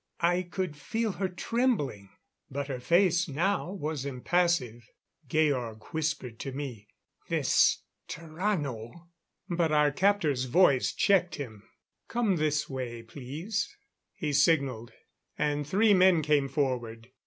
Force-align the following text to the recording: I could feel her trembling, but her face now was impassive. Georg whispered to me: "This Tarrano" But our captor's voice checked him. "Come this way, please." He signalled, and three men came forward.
I 0.23 0.41
could 0.41 0.75
feel 0.75 1.11
her 1.11 1.29
trembling, 1.29 2.09
but 2.49 2.69
her 2.69 2.79
face 2.79 3.27
now 3.29 3.71
was 3.71 4.03
impassive. 4.03 4.89
Georg 5.27 5.83
whispered 5.91 6.39
to 6.39 6.51
me: 6.51 6.87
"This 7.29 7.83
Tarrano" 8.09 9.09
But 9.59 9.71
our 9.71 9.91
captor's 9.91 10.45
voice 10.45 10.91
checked 10.91 11.35
him. 11.35 11.69
"Come 12.07 12.37
this 12.37 12.67
way, 12.67 13.03
please." 13.03 13.69
He 14.15 14.33
signalled, 14.33 14.91
and 15.37 15.67
three 15.67 15.93
men 15.93 16.23
came 16.23 16.49
forward. 16.49 17.11